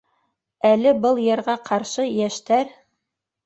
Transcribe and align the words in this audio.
Әле 0.69 0.93
был 1.03 1.21
йырға 1.27 1.57
ҡаршы 1.69 2.09
йәштәр: 2.17 2.77